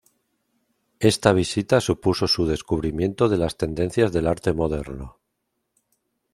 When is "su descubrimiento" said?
2.27-3.29